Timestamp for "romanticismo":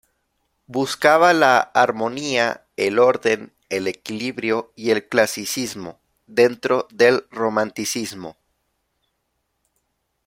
7.29-8.35